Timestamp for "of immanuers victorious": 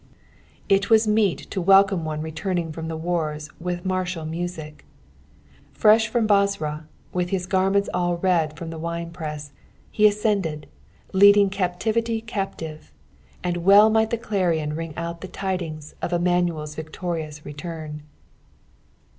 16.01-17.45